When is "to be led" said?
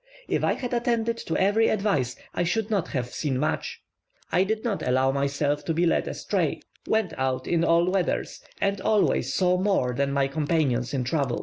5.65-6.07